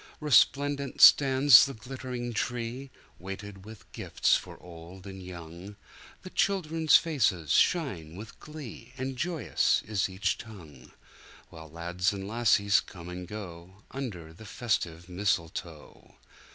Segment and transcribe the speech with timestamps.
[0.19, 5.75] Resplendent stands the glitt'ring tree, Weighted with gifts for old and young,
[6.23, 10.91] The children's faces shine with glee, And joyous is each tongue,
[11.51, 16.15] While lads and lassies come and goUnder the festive mistletoe.